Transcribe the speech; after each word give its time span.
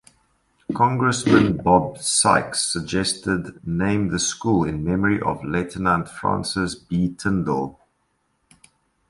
Congressman 0.73 1.57
Bob 1.57 1.99
Sikes 1.99 2.63
suggested 2.63 3.59
naming 3.67 4.09
the 4.09 4.17
school 4.17 4.63
in 4.63 4.83
memory 4.83 5.21
of 5.21 5.43
Lieutenant 5.43 6.09
Francis 6.09 6.73
B. 6.73 7.09
Tyndall. 7.13 7.79